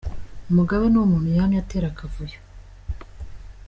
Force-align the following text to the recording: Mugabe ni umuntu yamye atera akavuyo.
Mugabe 0.55 0.85
ni 0.89 0.97
umuntu 1.05 1.29
yamye 1.37 1.57
atera 1.63 1.87
akavuyo. 1.91 2.39